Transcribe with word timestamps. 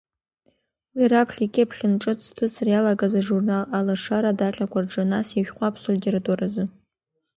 Уи 0.95 1.05
раԥхьа 1.11 1.43
икьыԥхьын 1.45 1.93
ҿыц 2.01 2.19
зҭыҵра 2.27 2.69
иалагаз 2.71 3.13
ажурнал 3.19 3.63
Алашара 3.77 4.29
адаҟьақәа 4.33 4.79
рҿы 4.83 5.03
нас 5.11 5.27
ишәҟәы 5.39 5.63
Аԥсуа 5.67 5.95
литературазы. 5.95 6.63